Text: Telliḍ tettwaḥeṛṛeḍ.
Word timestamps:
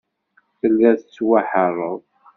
Telliḍ 0.59 0.95
tettwaḥeṛṛeḍ. 0.99 2.01